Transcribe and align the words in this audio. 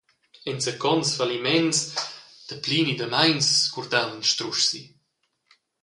Enzacons 0.51 1.09
falliments 1.19 1.79
dapli 2.47 2.79
ni 2.83 2.93
dameins 3.01 3.49
curdavan 3.73 4.21
strusch 4.31 4.63
si. 4.71 4.81